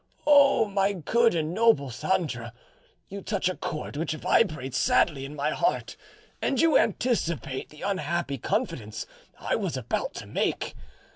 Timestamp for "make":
10.25-10.73